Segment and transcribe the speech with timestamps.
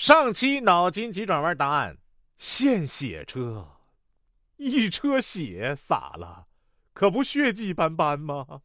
[0.00, 1.94] 上期脑筋急转弯答案：
[2.38, 3.68] 献血车，
[4.56, 6.46] 一车血洒了，
[6.94, 8.62] 可不血迹斑斑吗？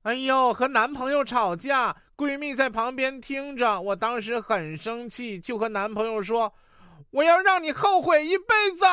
[0.00, 6.54] 哎呦，和男朋友吵架，闺蜜在旁边听着，我当时很生气，就和男朋友说
[7.12, 8.86] ：“我要让你后悔一辈子。”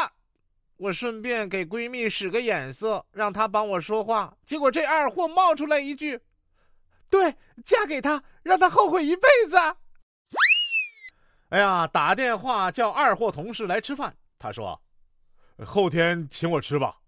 [0.76, 4.36] 我顺便给闺蜜使个眼色，让她帮我说话。
[4.46, 6.20] 结果这二货冒出来一句
[7.10, 7.34] ：“对，
[7.64, 9.56] 嫁给他，让他后悔一辈子。”
[11.50, 14.18] 哎呀，打电话叫二货同事来吃饭。
[14.38, 14.82] 他说
[15.66, 17.00] ：“后天请我吃吧。”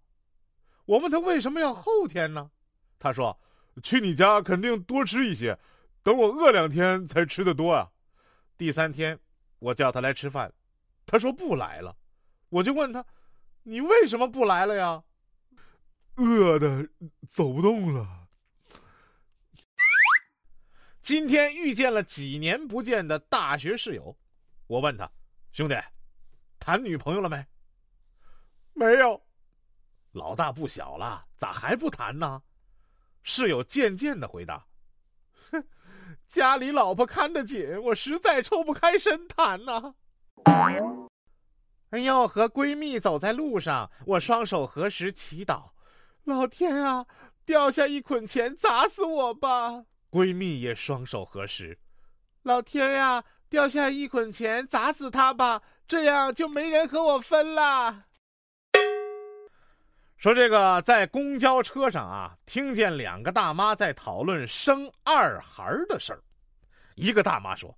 [0.85, 2.49] 我问他为什么要后天呢？
[2.97, 3.38] 他说
[3.83, 5.59] ：“去你家肯定多吃一些，
[6.02, 7.89] 等我饿两天才吃的多啊。”
[8.57, 9.20] 第三天
[9.59, 10.52] 我叫他来吃饭，
[11.05, 11.95] 他说不来了。
[12.47, 13.05] 我就问他
[13.63, 15.03] ：“你为什么不来了呀？”
[16.16, 16.89] 饿的
[17.27, 18.27] 走不动了。
[21.02, 24.17] 今天遇见了几年不见的大学室友。
[24.70, 25.12] 我问他
[25.52, 25.73] ：“兄弟，
[26.59, 27.44] 谈女朋友了没？”
[28.73, 29.20] 没有。
[30.11, 32.44] 老大不小了，咋还不谈呢？
[33.23, 34.67] 室友渐渐的回答
[35.50, 35.67] ：“哼，
[36.28, 39.95] 家里老婆看得紧，我实在抽不开身谈呐。”
[41.89, 45.72] 哎呦，和闺蜜走在路上，我双手合十祈祷
[46.26, 47.08] ：“老天啊，
[47.44, 51.80] 掉下一捆钱砸死我吧！”闺蜜也双手合十
[52.44, 58.05] ：“老天呀！”掉下一捆钱砸死他吧，这样就没人和我分了。
[60.17, 66.22] 说这个在公交车上啊，听见两个大妈在讨论生二孩的事儿。
[66.95, 67.75] 一个大妈说：“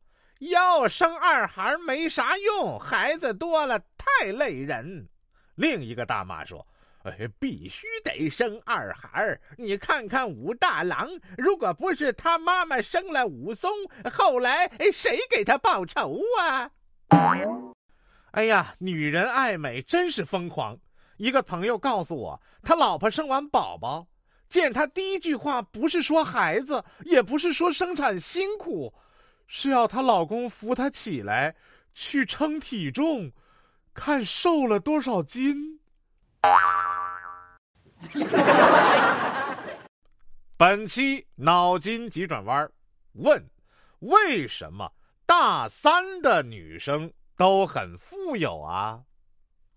[0.52, 5.08] 要生二孩没啥用，孩子多了太累人。”
[5.56, 6.66] 另一个大妈说。
[7.04, 13.72] 哎，必须得生二孩你看看武大郎，如果不是他妈妈生了武松，
[14.14, 16.70] 后来谁给他报仇啊？
[18.32, 20.78] 哎呀，女人爱美真是疯狂。
[21.18, 24.08] 一个朋友告诉我，他老婆生完宝宝，
[24.48, 28.94] 见他第一句话不是说孩子，也不是说生产辛苦，
[29.48, 31.56] 是要她老公扶她起来
[31.94, 33.32] 去称体重，
[33.94, 35.80] 看瘦了多少斤。
[40.58, 42.70] 本期脑筋急转弯
[43.14, 43.50] 问：
[44.00, 44.92] 为什么
[45.26, 49.04] 大三的女生都很富有啊？